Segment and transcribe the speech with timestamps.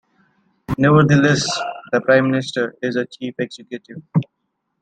[0.79, 1.45] Nevertheless,
[1.91, 4.01] the Prime Minister is the chief executive.